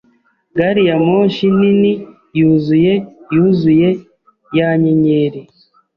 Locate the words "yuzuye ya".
3.35-4.69